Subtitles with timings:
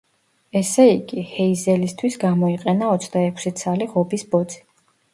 [0.61, 4.63] ესე იგი, ჰეიზელისთვის გამოიყენა ოცდაექვსი ცალი ღობის ბოძი.